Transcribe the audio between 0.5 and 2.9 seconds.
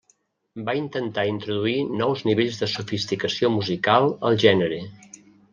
Va intentar introduir nous nivells de